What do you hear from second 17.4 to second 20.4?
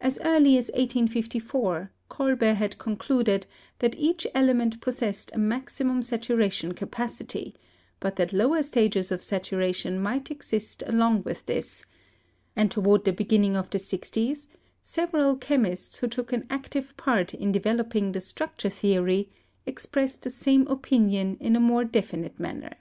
developing the structure theory expressed the